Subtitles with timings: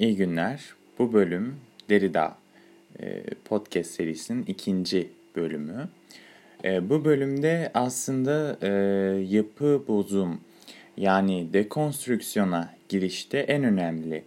[0.00, 0.60] İyi günler.
[0.98, 1.56] Bu bölüm
[1.90, 2.36] Derrida
[3.00, 5.88] e, podcast serisinin ikinci bölümü.
[6.64, 8.70] E, bu bölümde aslında e,
[9.20, 10.40] yapı bozum
[10.96, 14.24] yani dekonstrüksiyona girişte en önemli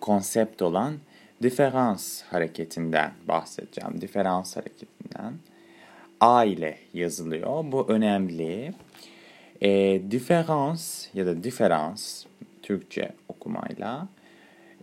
[0.00, 0.94] konsept olan
[1.42, 4.00] diferans hareketinden bahsedeceğim.
[4.00, 5.34] Diferans hareketinden.
[6.20, 7.72] A ile yazılıyor.
[7.72, 8.72] Bu önemli.
[9.62, 12.24] E, diferans ya da diferans
[12.62, 14.08] Türkçe okumayla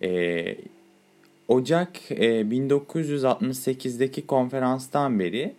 [0.03, 0.55] e,
[1.47, 5.53] Ocak e, 1968'deki konferanstan beri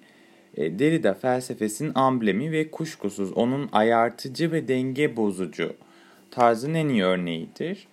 [0.57, 5.73] e, Derrida felsefesinin amblemi ve kuşkusuz onun ayartıcı ve denge bozucu
[6.31, 7.87] tarzının en iyi örneğidir.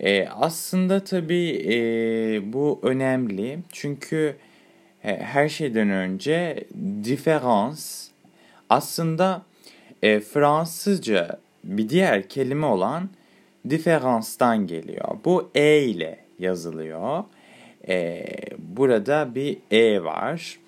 [0.00, 1.72] E, aslında tabii e,
[2.52, 4.36] bu önemli çünkü
[5.04, 6.64] e, her şeyden önce
[7.04, 8.08] diferans
[8.68, 9.42] aslında
[10.02, 13.08] e, Fransızca bir diğer kelime olan
[13.70, 15.08] diferanstan geliyor.
[15.24, 17.24] Bu E ile yazılıyor.
[17.88, 18.26] E,
[18.58, 20.58] burada bir E var.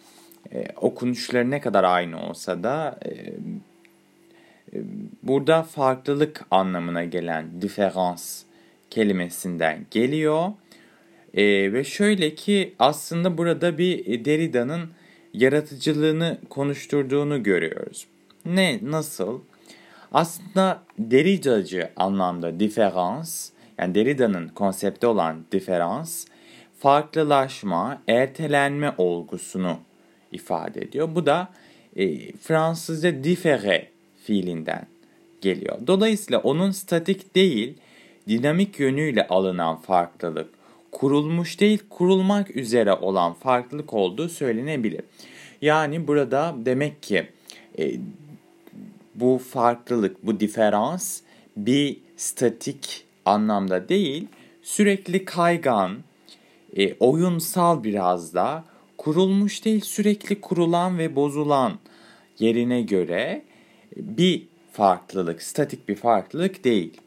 [0.55, 4.83] E, okunuşları ne kadar aynı olsa da e, e,
[5.23, 8.43] burada farklılık anlamına gelen diferans
[8.91, 10.53] kelimesinden geliyor.
[11.35, 14.91] E, ve şöyle ki aslında burada bir Derrida'nın
[15.35, 18.07] yaratıcılığını konuşturduğunu görüyoruz.
[18.47, 19.41] Ne, nasıl?
[20.13, 26.27] Aslında Derrida'cı anlamda diferans, yani Derrida'nın konsepti olan diferans,
[26.79, 29.77] farklılaşma, ertelenme olgusunu
[30.33, 31.09] ifade ediyor.
[31.15, 31.49] Bu da
[31.97, 33.87] e, Fransızca différer
[34.25, 34.87] fiilinden
[35.41, 35.79] geliyor.
[35.87, 37.75] Dolayısıyla onun statik değil,
[38.29, 40.51] dinamik yönüyle alınan farklılık,
[40.93, 45.03] kurulmuş değil, kurulmak üzere olan farklılık olduğu söylenebilir.
[45.63, 47.27] Yani burada demek ki
[47.79, 47.93] e,
[49.15, 51.21] bu farklılık, bu diferans
[51.57, 54.29] bir statik anlamda değil,
[54.63, 55.99] sürekli kaygan,
[56.77, 58.65] e, oyunsal biraz da
[58.99, 61.79] kurulmuş değil sürekli kurulan ve bozulan
[62.39, 63.43] yerine göre
[63.97, 67.01] bir farklılık, statik bir farklılık değil.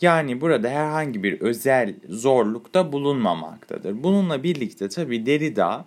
[0.00, 4.02] Yani burada herhangi bir özel zorlukta bulunmamaktadır.
[4.02, 5.84] Bununla birlikte tabi Derrida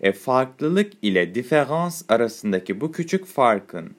[0.00, 3.92] e, farklılık ile diferans arasındaki bu küçük farkın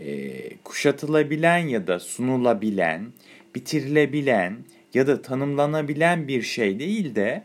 [0.00, 3.12] e, kuşatılabilen ya da sunulabilen,
[3.54, 4.56] bitirilebilen
[4.94, 7.44] ya da tanımlanabilen bir şey değil de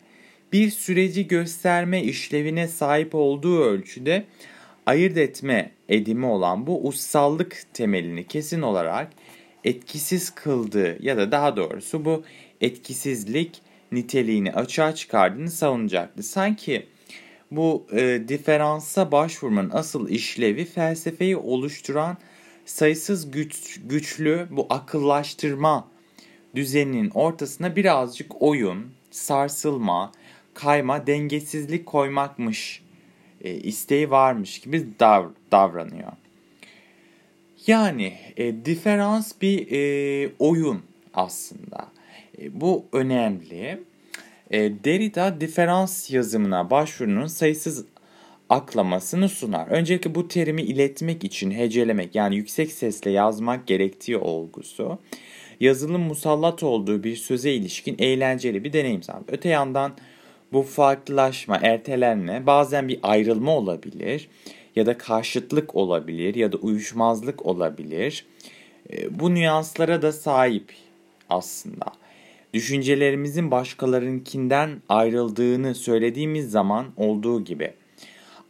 [0.54, 4.26] bir süreci gösterme işlevine sahip olduğu ölçüde
[4.86, 9.12] ayırt etme edimi olan bu ussallık temelini kesin olarak
[9.64, 12.24] etkisiz kıldığı ya da daha doğrusu bu
[12.62, 16.24] etkisizlik niteliğini açığa çıkardığını savunacaktı.
[16.24, 16.86] Sanki
[17.52, 22.18] bu e, diferansa başvurmanın asıl işlevi felsefeyi oluşturan
[22.66, 25.88] sayısız güç, güçlü bu akıllaştırma
[26.56, 30.12] düzeninin ortasına birazcık oyun, sarsılma,
[30.54, 32.84] kayma, dengesizlik koymakmış
[33.42, 36.12] e, isteği varmış gibi dav, davranıyor.
[37.68, 40.82] Yani e, diferans bir e, oyun
[41.14, 41.88] aslında.
[42.42, 43.84] E, bu önemli.
[44.52, 47.86] E, Derrida diferans yazımına başvurunun sayısız
[48.54, 49.68] aklamasını sunar.
[49.68, 55.00] Öncelikle bu terimi iletmek için hecelemek yani yüksek sesle yazmak gerektiği olgusu
[55.60, 59.24] yazılım musallat olduğu bir söze ilişkin eğlenceli bir deneyim sağlar.
[59.28, 59.92] Öte yandan
[60.54, 64.30] bu farklılaşma, ertelenme bazen bir ayrılma olabilir
[64.76, 68.26] ya da karşıtlık olabilir ya da uyuşmazlık olabilir.
[68.90, 70.74] E, bu nüanslara da sahip
[71.30, 71.86] aslında.
[72.54, 77.74] Düşüncelerimizin başkalarınkinden ayrıldığını söylediğimiz zaman olduğu gibi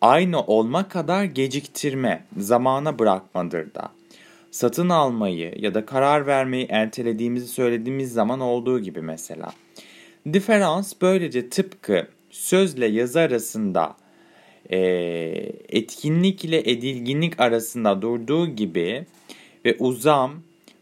[0.04, 3.90] aynı olma kadar geciktirme, zamana bırakmadır da.
[4.52, 9.54] Satın almayı ya da karar vermeyi ertelediğimizi söylediğimiz zaman olduğu gibi mesela.
[10.34, 13.96] Diferans böylece tıpkı sözle yazı arasında
[14.70, 14.78] e,
[15.70, 19.06] etkinlik ile edilginlik arasında durduğu gibi
[19.66, 20.34] ve uzam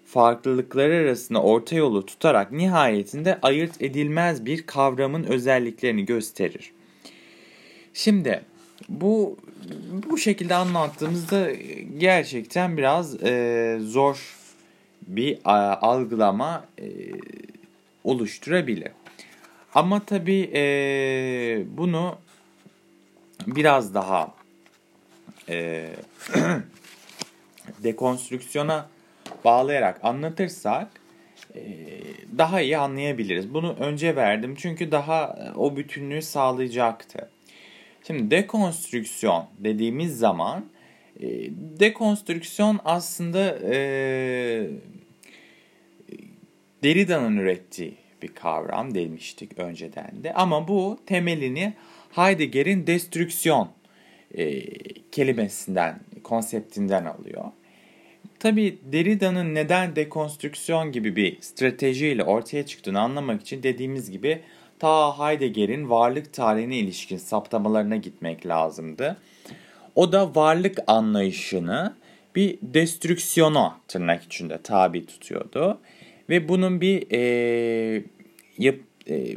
[0.06, 6.72] farklılıkları arasında orta yolu tutarak nihayetinde ayırt edilmez bir kavramın özelliklerini gösterir.
[7.94, 8.51] Şimdi
[8.90, 9.38] bu
[10.10, 11.52] bu şekilde anlattığımızda
[11.98, 14.36] gerçekten biraz e, zor
[15.08, 16.88] bir a, algılama e,
[18.04, 18.92] oluşturabilir.
[19.74, 20.64] Ama tabii e,
[21.78, 22.18] bunu
[23.48, 24.34] biraz daha
[25.50, 25.90] e,
[27.84, 28.90] dekonstrüksiyona
[29.46, 30.88] bağlayarak anlatırsak
[31.56, 31.62] e,
[32.38, 33.54] daha iyi anlayabiliriz.
[33.54, 37.30] Bunu önce verdim çünkü daha o bütünlüğü sağlayacaktı.
[38.12, 40.66] Şimdi dekonstrüksiyon dediğimiz zaman
[41.20, 41.28] e,
[41.80, 43.76] dekonstrüksiyon aslında e,
[46.84, 50.34] Derrida'nın ürettiği bir kavram demiştik önceden de.
[50.34, 51.74] Ama bu temelini
[52.12, 53.70] Heidegger'in destrüksiyon
[54.34, 54.64] e,
[55.12, 57.44] kelimesinden, konseptinden alıyor.
[58.40, 64.42] Tabi Derrida'nın neden dekonstrüksiyon gibi bir stratejiyle ortaya çıktığını anlamak için dediğimiz gibi
[64.82, 69.18] ta Heidegger'in varlık tarihine ilişkin saptamalarına gitmek lazımdı.
[69.96, 71.94] O da varlık anlayışını
[72.36, 75.80] bir destrüksiyona tırnak içinde tabi tutuyordu.
[76.30, 78.04] Ve bunun bir e,
[78.58, 78.76] yap,
[79.10, 79.36] e,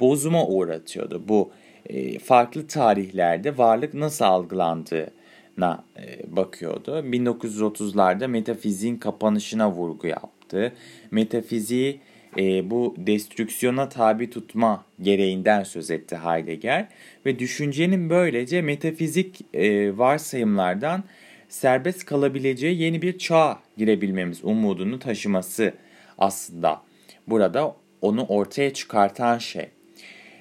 [0.00, 1.22] bozuma uğratıyordu.
[1.28, 1.50] Bu
[1.86, 6.90] e, farklı tarihlerde varlık nasıl algılandığına e, bakıyordu.
[6.90, 10.72] 1930'larda metafiziğin kapanışına vurgu yaptı.
[11.10, 12.00] Metafiziği
[12.38, 16.88] e, bu destrüksiyona tabi tutma gereğinden söz etti Heidegger
[17.26, 21.04] ve düşüncenin böylece metafizik e, varsayımlardan
[21.48, 25.74] serbest kalabileceği yeni bir çağ girebilmemiz umudunu taşıması
[26.18, 26.82] aslında
[27.26, 29.68] burada onu ortaya çıkartan şey.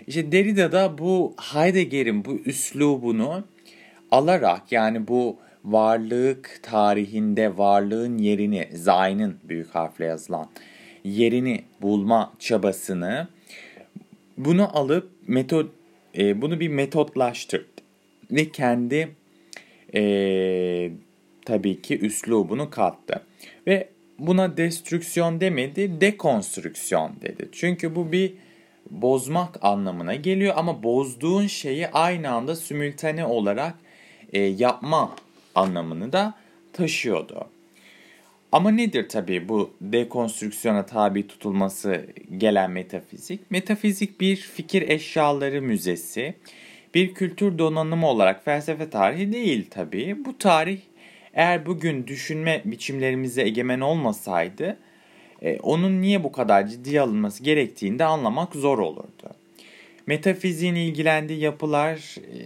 [0.07, 3.43] İşte Derrida da bu Heidegger'in bu üslubunu
[4.11, 10.49] alarak yani bu varlık tarihinde varlığın yerini, Zayn'ın büyük harfle yazılan
[11.03, 13.27] yerini bulma çabasını
[14.37, 15.71] bunu alıp metot
[16.17, 17.81] e, bunu bir metotlaştırdı
[18.31, 19.09] ve kendi
[19.95, 20.91] e,
[21.45, 23.23] tabii ki üslubunu kattı
[23.67, 27.49] ve buna destrüksiyon demedi, dekonstrüksiyon dedi.
[27.51, 28.33] Çünkü bu bir
[28.91, 33.75] bozmak anlamına geliyor ama bozduğun şeyi aynı anda simültane olarak
[34.33, 35.15] e, yapma
[35.55, 36.33] anlamını da
[36.73, 37.49] taşıyordu.
[38.51, 42.05] Ama nedir tabii bu dekonstrüksiyona tabi tutulması
[42.37, 43.51] gelen metafizik?
[43.51, 46.33] Metafizik bir fikir eşyaları müzesi,
[46.93, 50.25] bir kültür donanımı olarak felsefe tarihi değil tabii.
[50.25, 50.79] Bu tarih
[51.33, 54.77] eğer bugün düşünme biçimlerimize egemen olmasaydı
[55.41, 59.29] e, onun niye bu kadar ciddi alınması gerektiğini de anlamak zor olurdu.
[60.07, 62.39] Metafiziğin ilgilendiği yapılar, e,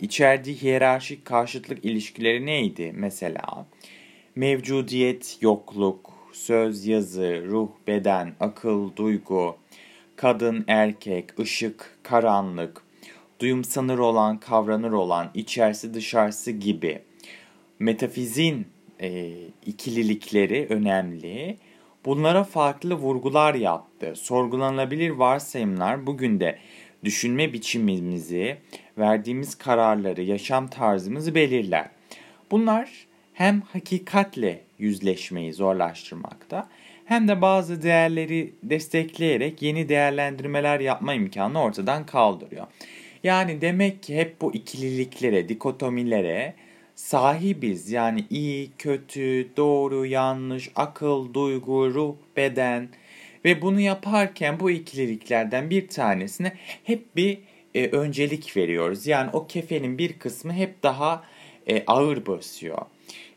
[0.00, 3.66] içerdiği hiyerarşik karşıtlık ilişkileri neydi mesela?
[4.36, 9.56] Mevcudiyet, yokluk, söz, yazı, ruh, beden, akıl, duygu,
[10.16, 12.82] kadın, erkek, ışık, karanlık,
[13.40, 17.02] duyumsanır olan, kavranır olan, içerisi dışarısı gibi
[17.78, 18.66] metafizin
[19.00, 19.32] e,
[19.66, 21.56] ikililikleri önemli.
[22.04, 24.12] Bunlara farklı vurgular yaptı.
[24.16, 26.58] Sorgulanabilir varsayımlar bugün de
[27.04, 28.56] düşünme biçimimizi,
[28.98, 31.90] verdiğimiz kararları, yaşam tarzımızı belirler.
[32.50, 36.68] Bunlar hem hakikatle yüzleşmeyi zorlaştırmakta
[37.04, 42.66] hem de bazı değerleri destekleyerek yeni değerlendirmeler yapma imkanını ortadan kaldırıyor.
[43.24, 46.54] Yani demek ki hep bu ikililiklere, dikotomilere
[46.94, 47.90] sahibiz.
[47.90, 52.88] Yani iyi, kötü, doğru, yanlış, akıl, duygu, ruh, beden
[53.44, 56.52] ve bunu yaparken bu ikililiklerden bir tanesine
[56.84, 57.38] hep bir
[57.74, 59.06] e, öncelik veriyoruz.
[59.06, 61.24] Yani o kefenin bir kısmı hep daha
[61.66, 62.78] e, ağır basıyor.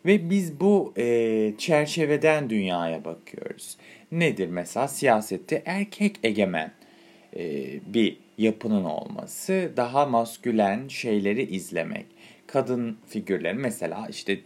[0.05, 3.77] Ve biz bu e, çerçeveden dünyaya bakıyoruz.
[4.11, 4.87] Nedir mesela?
[4.87, 6.71] Siyasette erkek egemen
[7.35, 12.05] e, bir yapının olması, daha maskülen şeyleri izlemek.
[12.47, 14.39] Kadın figürleri mesela işte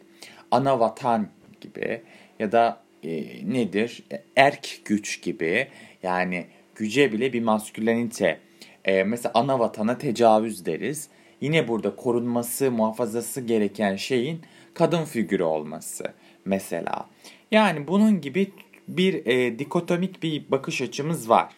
[0.52, 1.28] ana vatan
[1.62, 2.02] gibi
[2.40, 3.24] ya da e,
[3.54, 4.04] nedir?
[4.36, 5.68] Erk güç gibi.
[6.04, 6.46] Yani
[6.76, 8.40] güce bile bir maskülenite.
[8.86, 11.10] E, mesela ana vatana tecavüz deriz.
[11.42, 14.42] Yine burada korunması, muhafazası gereken şeyin
[14.80, 16.04] kadın figürü olması
[16.46, 17.06] mesela.
[17.52, 18.52] Yani bunun gibi
[18.88, 21.50] bir e, dikotomik bir bakış açımız var.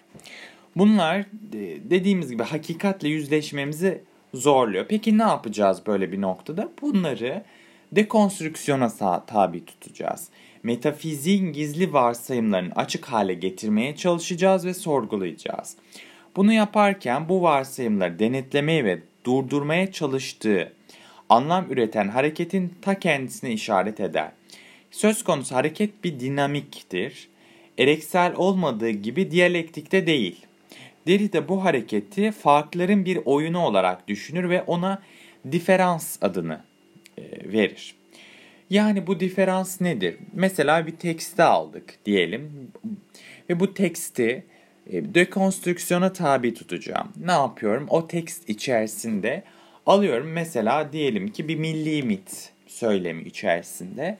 [0.75, 1.25] Bunlar e,
[1.89, 4.85] dediğimiz gibi hakikatle yüzleşmemizi zorluyor.
[4.89, 6.69] Peki ne yapacağız böyle bir noktada?
[6.81, 7.43] Bunları
[7.91, 10.29] dekonstrüksiyona tabi tutacağız.
[10.63, 15.77] Metafiziğin gizli varsayımlarını açık hale getirmeye çalışacağız ve sorgulayacağız.
[16.35, 20.73] Bunu yaparken bu varsayımları denetlemeye ve durdurmaya çalıştığı
[21.31, 24.31] anlam üreten hareketin ta kendisine işaret eder.
[24.91, 27.29] Söz konusu hareket bir dinamiktir.
[27.77, 30.45] Ereksel olmadığı gibi diyalektikte değil.
[31.07, 35.01] Derrida bu hareketi farkların bir oyunu olarak düşünür ve ona
[35.51, 36.61] diferans adını
[37.17, 37.23] e,
[37.53, 37.95] verir.
[38.69, 40.15] Yani bu diferans nedir?
[40.33, 42.71] Mesela bir teksti aldık diyelim
[43.49, 44.43] ve bu teksti
[44.87, 47.07] e, dekonstrüksiyona tabi tutacağım.
[47.25, 47.85] Ne yapıyorum?
[47.89, 49.43] O tekst içerisinde
[49.85, 54.17] alıyorum mesela diyelim ki bir milli mit söylemi içerisinde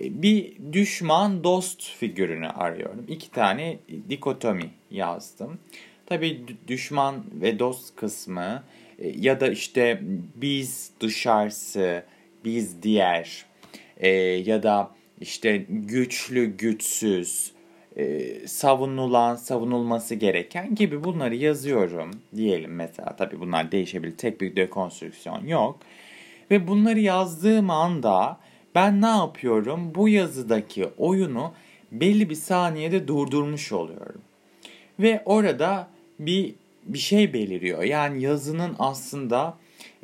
[0.00, 3.04] e, bir düşman dost figürünü arıyorum.
[3.08, 5.58] İki tane dikotomi yazdım.
[6.06, 8.62] Tabii düşman ve dost kısmı
[8.98, 10.00] e, ya da işte
[10.34, 12.04] biz dışarısı,
[12.44, 13.44] biz diğer
[13.96, 17.52] e, ya da işte güçlü güçsüz
[18.46, 23.16] savunulan, savunulması gereken gibi bunları yazıyorum diyelim mesela.
[23.16, 24.16] Tabii bunlar değişebilir.
[24.16, 25.78] Tek bir dekonstrüksiyon yok.
[26.50, 28.38] Ve bunları yazdığım anda
[28.74, 29.94] ben ne yapıyorum?
[29.94, 31.52] Bu yazıdaki oyunu
[31.92, 34.20] belli bir saniyede durdurmuş oluyorum.
[35.00, 35.88] Ve orada
[36.18, 37.82] bir bir şey beliriyor.
[37.82, 39.54] Yani yazının aslında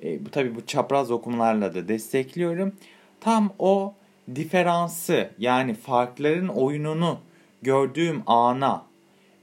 [0.02, 2.72] e, bu tabii bu çapraz okumalarla da destekliyorum.
[3.20, 3.94] Tam o
[4.34, 7.18] diferansı yani farkların oyununu
[7.64, 8.86] gördüğüm ana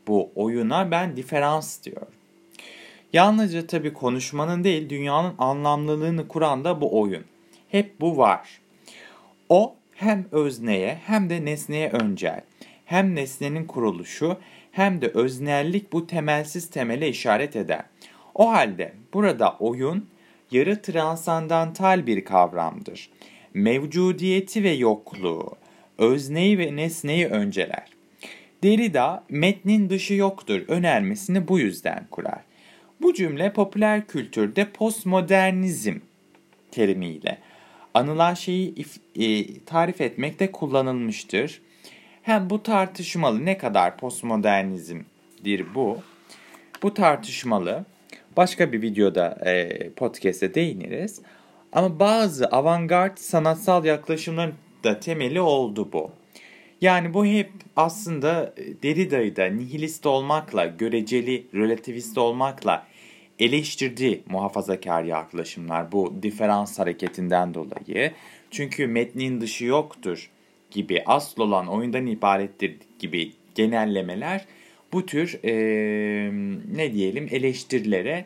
[0.07, 2.13] bu oyuna ben diferans diyorum.
[3.13, 7.25] Yalnızca tabii konuşmanın değil dünyanın anlamlılığını kuran da bu oyun.
[7.69, 8.61] Hep bu var.
[9.49, 12.41] O hem özneye hem de nesneye öncel.
[12.85, 14.37] Hem nesnenin kuruluşu
[14.71, 17.83] hem de öznellik bu temelsiz temele işaret eder.
[18.35, 20.09] O halde burada oyun
[20.51, 23.09] yarı transandantal bir kavramdır.
[23.53, 25.55] Mevcudiyeti ve yokluğu,
[25.97, 28.00] özneyi ve nesneyi önceler.
[28.63, 32.41] Derrida metnin dışı yoktur önermesini bu yüzden kurar.
[33.01, 35.95] Bu cümle popüler kültürde postmodernizm
[36.71, 37.37] terimiyle
[37.93, 38.75] anılan şeyi
[39.15, 41.61] e, tarif etmekte kullanılmıştır.
[42.23, 45.97] Hem bu tartışmalı ne kadar postmodernizmdir bu?
[46.83, 47.85] Bu tartışmalı.
[48.37, 51.21] Başka bir videoda e, podcast'te değiniriz.
[51.73, 54.53] Ama bazı avantgard sanatsal yaklaşımların
[54.83, 56.11] da temeli oldu bu.
[56.81, 62.87] Yani bu hep aslında Derrida'yı da nihilist olmakla, göreceli, relativist olmakla
[63.39, 68.11] eleştirdi muhafazakar yaklaşımlar bu diferans hareketinden dolayı.
[68.51, 70.29] Çünkü metnin dışı yoktur
[70.71, 74.45] gibi asıl olan oyundan ibarettir gibi genellemeler
[74.93, 75.53] bu tür e,
[76.75, 78.25] ne diyelim eleştirilere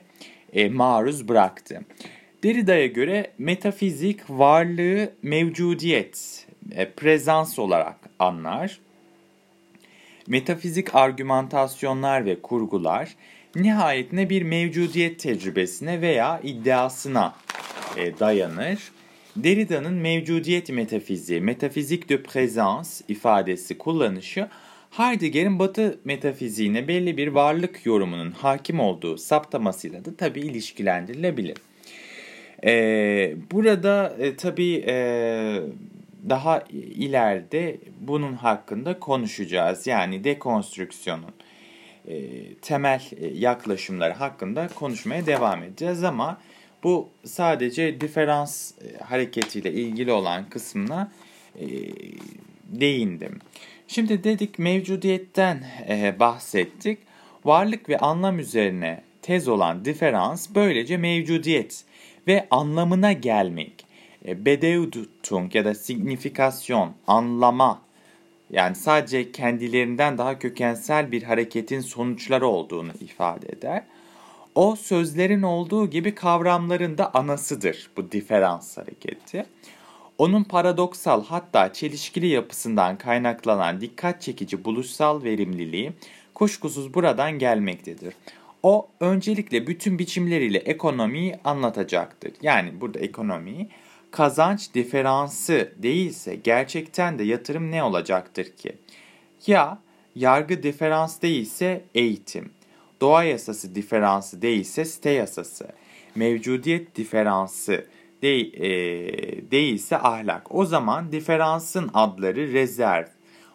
[0.54, 1.82] e, maruz bıraktı.
[2.44, 8.80] Derrida'ya göre metafizik varlığı mevcudiyet, e, prezans olarak anlar.
[10.28, 13.16] Metafizik argümantasyonlar ve kurgular
[13.56, 17.36] nihayetinde bir mevcudiyet tecrübesine veya iddiasına
[17.98, 18.80] e, dayanır.
[19.36, 24.50] Derrida'nın mevcudiyet metafiziği, metafizik de présence ifadesi kullanışı
[24.98, 31.58] Heidegger'in batı metafiziğine belli bir varlık yorumunun hakim olduğu saptamasıyla da tabii ilişkilendirilebilir.
[32.66, 34.96] Ee, burada e, tabii e,
[36.30, 39.88] daha ileride bunun hakkında konuşacağız.
[39.88, 41.34] Yani dekonstrüksiyonun
[42.08, 42.16] e,
[42.54, 46.38] temel e, yaklaşımları hakkında konuşmaya devam edeceğiz ama
[46.84, 51.12] bu sadece diferans e, hareketiyle ilgili olan kısmına
[51.60, 51.68] e,
[52.64, 53.40] değindim.
[53.88, 57.00] Şimdi dedik mevcudiyetten e, bahsettik.
[57.46, 61.84] Varlık ve anlam üzerine tez olan diferans böylece mevcudiyet
[62.28, 63.85] ve anlamına gelmek.
[64.28, 67.82] E, Bedeutung ya da signifikasyon, anlama
[68.50, 73.84] yani sadece kendilerinden daha kökensel bir hareketin sonuçları olduğunu ifade eder.
[74.56, 79.46] O sözlerin olduğu gibi kavramların da anasıdır bu diferans hareketi.
[80.18, 85.94] Onun paradoksal hatta çelişkili yapısından kaynaklanan dikkat çekici buluşsal verimliliği
[86.34, 88.14] kuşkusuz buradan gelmektedir.
[88.64, 92.32] O öncelikle bütün biçimleriyle ekonomiyi anlatacaktır.
[92.42, 93.70] Yani burada ekonomiyi
[94.12, 98.78] kazanç diferansı değilse gerçekten de yatırım ne olacaktır ki?
[99.48, 99.80] Ya
[100.16, 102.52] yargı diferans değilse eğitim,
[103.02, 105.68] doğa yasası diferansı değilse site yasası,
[106.16, 107.86] mevcudiyet diferansı
[108.22, 110.56] de, e, değilse ahlak.
[110.56, 113.06] O zaman diferansın adları rezerv,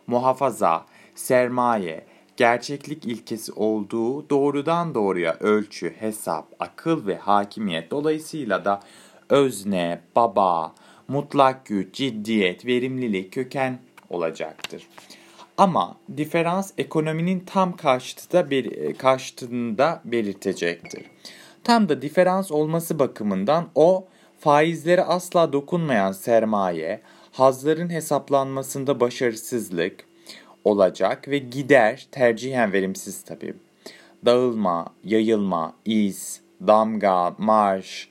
[0.06, 2.04] muhafaza, sermaye,
[2.36, 8.80] gerçeklik ilkesi olduğu doğrudan doğruya ölçü, hesap, akıl ve hakimiyet dolayısıyla da
[9.30, 10.74] özne, baba,
[11.08, 13.78] mutlak güç, ciddiyet, verimlilik, köken
[14.10, 14.86] olacaktır.
[15.58, 21.04] Ama diferans ekonominin tam karşıtında, bir, karşıtında belirtecektir.
[21.64, 24.06] Tam da diferans olması bakımından o
[24.38, 27.00] faizlere asla dokunmayan sermaye,
[27.32, 30.04] hazların hesaplanmasında başarısızlık
[30.64, 33.54] olacak ve gider tercihen verimsiz tabii.
[34.24, 38.09] Dağılma, yayılma, iz, damga, marş,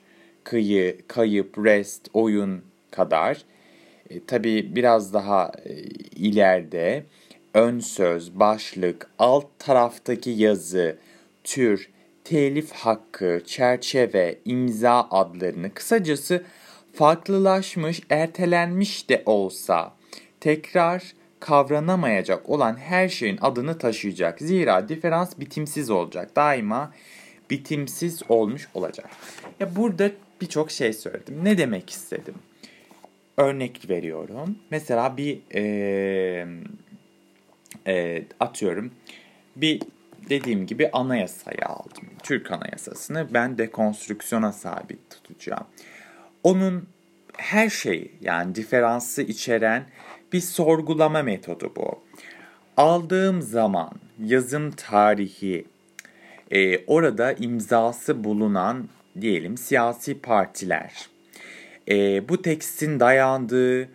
[0.50, 3.38] kıyı, kayıp, rest, oyun kadar.
[4.10, 5.72] E, tabii biraz daha e,
[6.16, 7.04] ileride
[7.54, 10.98] ön söz, başlık, alt taraftaki yazı,
[11.44, 11.90] tür,
[12.24, 16.44] telif hakkı, çerçeve, imza adlarını kısacası
[16.92, 19.94] farklılaşmış, ertelenmiş de olsa
[20.40, 24.38] tekrar kavranamayacak olan her şeyin adını taşıyacak.
[24.40, 26.36] Zira diferans bitimsiz olacak.
[26.36, 26.92] Daima
[27.50, 29.10] bitimsiz olmuş olacak.
[29.60, 30.10] Ya burada
[30.40, 31.44] birçok şey söyledim.
[31.44, 32.34] Ne demek istedim?
[33.36, 34.58] Örnek veriyorum.
[34.70, 36.46] Mesela bir e,
[37.86, 38.90] e, atıyorum
[39.56, 39.82] bir
[40.28, 42.04] dediğim gibi anayasayı aldım.
[42.22, 45.66] Türk anayasasını ben dekonstrüksiyona sabit tutacağım.
[46.42, 46.88] Onun
[47.36, 49.86] her şeyi yani diferansı içeren
[50.32, 52.02] bir sorgulama metodu bu.
[52.76, 55.66] Aldığım zaman yazım tarihi,
[56.50, 58.88] e, orada imzası bulunan
[59.22, 61.08] diyelim siyasi partiler,
[61.88, 63.88] e, bu tekstin dayandığı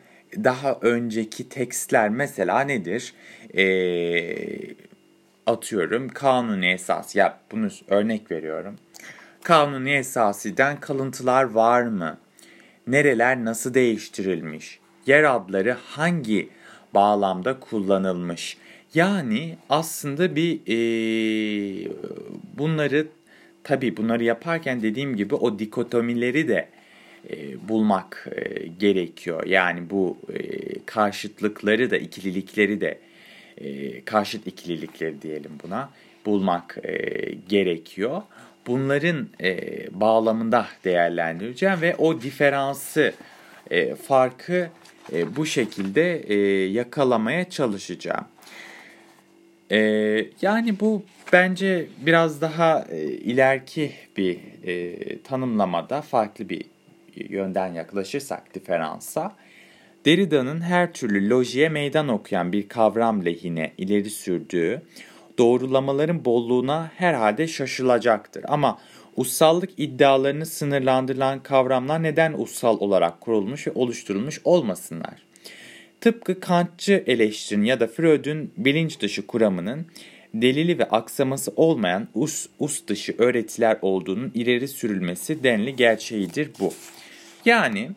[0.43, 3.13] daha önceki tekstler mesela nedir?
[3.57, 3.65] E,
[5.45, 8.75] atıyorum kanuni esas ya bunu örnek veriyorum.
[9.43, 12.17] Kanuni esasiden kalıntılar var mı?
[12.87, 14.79] Nereler nasıl değiştirilmiş?
[15.05, 16.49] Yer adları hangi
[16.93, 18.57] bağlamda kullanılmış?
[18.93, 20.77] Yani aslında bir e,
[22.57, 23.07] bunları
[23.65, 26.67] tabi bunları yaparken dediğim gibi o dikotomileri de
[27.29, 29.45] e, bulmak e, gerekiyor.
[29.45, 30.39] Yani bu e,
[30.85, 32.99] karşıtlıkları da ikililikleri de
[33.57, 35.89] e, karşıt ikililikleri diyelim buna
[36.25, 36.93] bulmak e,
[37.49, 38.21] gerekiyor.
[38.67, 39.59] Bunların e,
[39.91, 43.13] bağlamında değerlendireceğim ve o diferansı,
[43.71, 44.69] e, farkı
[45.13, 48.25] e, bu şekilde e, yakalamaya çalışacağım.
[49.75, 51.03] E, yani bu
[51.33, 56.65] bence biraz daha e, ileriki bir e, tanımlamada farklı bir
[57.15, 59.35] yönden yaklaşırsak diferansa
[60.05, 64.81] Derrida'nın her türlü lojiye meydan okuyan bir kavram lehine ileri sürdüğü
[65.37, 68.45] doğrulamaların bolluğuna herhalde şaşılacaktır.
[68.47, 68.77] Ama
[69.15, 75.25] ussallık iddialarını sınırlandırılan kavramlar neden ussal olarak kurulmuş ve oluşturulmuş olmasınlar?
[76.05, 79.85] Tıpkı Kantçı eleştirin ya da Freud'un bilinç dışı kuramının
[80.33, 86.73] delili ve aksaması olmayan us, us dışı öğretiler olduğunun ileri sürülmesi denli gerçeğidir bu.
[87.45, 87.91] Yani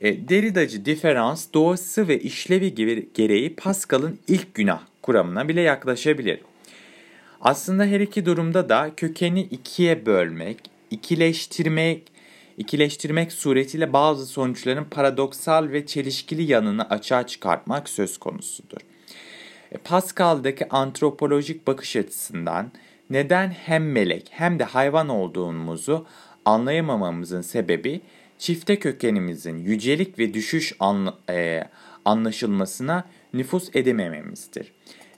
[0.00, 2.74] e, Derridacı diferans doğası ve işlevi
[3.14, 6.40] gereği Pascal'ın ilk günah kuramına bile yaklaşabilir.
[7.40, 10.58] Aslında her iki durumda da kökeni ikiye bölmek,
[10.90, 12.02] ikileştirmek,
[12.58, 18.80] ikileştirmek suretiyle bazı sonuçların paradoksal ve çelişkili yanını açığa çıkartmak söz konusudur.
[19.72, 22.72] E, Pascal'daki antropolojik bakış açısından
[23.10, 26.06] neden hem melek hem de hayvan olduğumuzu
[26.44, 28.00] anlayamamamızın sebebi
[28.38, 30.76] çifte kökenimizin yücelik ve düşüş
[31.30, 31.64] e,
[32.04, 34.72] anlaşılmasına nüfus edemememizdir.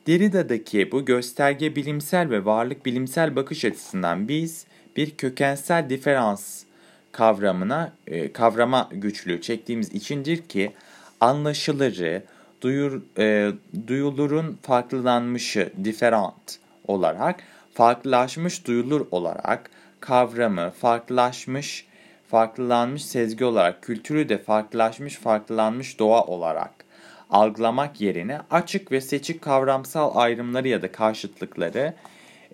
[0.07, 6.64] Derrida'daki bu gösterge bilimsel ve varlık bilimsel bakış açısından biz bir kökensel diferans
[7.12, 10.73] kavramına e, kavrama güçlüğü çektiğimiz içindir ki
[11.20, 12.23] anlaşılırı,
[12.61, 13.53] duyur, e,
[13.87, 17.40] duyulurun farklılanmışı diferant olarak,
[17.75, 19.70] farklılaşmış duyulur olarak
[20.01, 21.87] kavramı farklılaşmış
[22.31, 26.85] farklılanmış sezgi olarak, kültürü de farklılaşmış, farklılanmış doğa olarak
[27.31, 31.94] algılamak yerine açık ve seçik kavramsal ayrımları ya da karşıtlıkları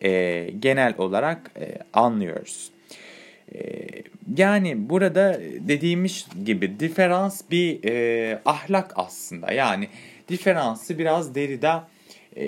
[0.03, 2.71] e, genel olarak e, anlıyoruz.
[4.37, 9.53] Yani burada dediğimiz gibi diferans bir e, ahlak aslında.
[9.53, 9.89] Yani
[10.29, 11.89] diferansı biraz Derrida
[12.37, 12.47] e,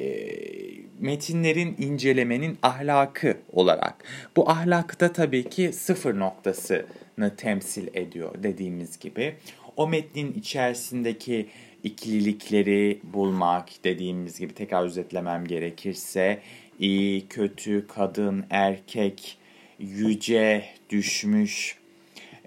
[1.00, 4.04] metinlerin incelemenin ahlakı olarak.
[4.36, 9.34] Bu ahlakta tabii ki sıfır noktasını temsil ediyor dediğimiz gibi.
[9.76, 11.48] O metnin içerisindeki
[11.82, 16.38] ikililikleri bulmak dediğimiz gibi tekrar özetlemem gerekirse
[16.78, 19.38] iyi, kötü, kadın, erkek,
[19.78, 21.78] yüce, düşmüş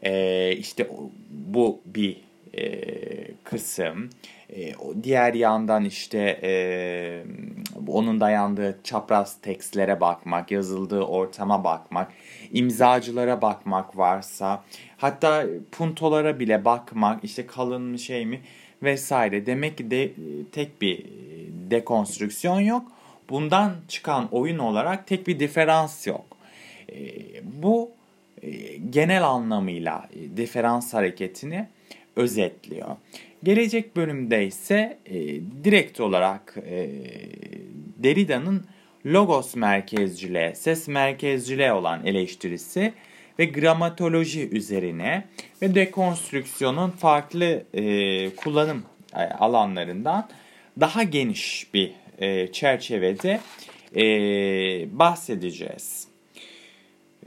[0.03, 0.89] e, işte
[1.29, 2.17] bu bir
[2.57, 2.81] e,
[3.43, 4.09] kısım.
[4.55, 7.23] E, diğer yandan işte e,
[7.87, 12.11] onun dayandığı çapraz tekstlere bakmak, yazıldığı ortama bakmak,
[12.51, 14.63] imzacılara bakmak varsa,
[14.97, 18.41] hatta puntolara bile bakmak, işte kalın mı şey mi
[18.83, 19.45] vesaire.
[19.45, 20.11] Demek ki de
[20.51, 21.05] tek bir
[21.71, 22.91] dekonstrüksiyon yok.
[23.29, 26.30] Bundan çıkan oyun olarak tek bir diferans yok.
[26.91, 26.97] E,
[27.61, 27.91] bu
[28.41, 31.67] e, genel anlamıyla diferans hareketini
[32.15, 32.95] özetliyor.
[33.43, 35.15] Gelecek bölümde ise e,
[35.63, 36.89] direkt olarak e,
[37.97, 38.65] Derrida'nın
[39.05, 42.93] logos merkezciliğe, ses merkezciliğe olan eleştirisi
[43.39, 45.25] ve gramatoloji üzerine
[45.61, 47.63] ve dekonstrüksiyonun farklı
[48.37, 48.83] kullanım
[49.39, 50.29] alanlarından
[50.79, 51.91] daha geniş bir
[52.51, 53.39] çerçevede
[54.97, 56.10] bahsedeceğiz.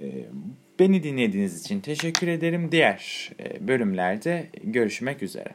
[0.01, 0.07] E,
[0.79, 2.73] Beni dinlediğiniz için teşekkür ederim.
[2.73, 5.49] Diğer e, bölümlerde görüşmek üzere.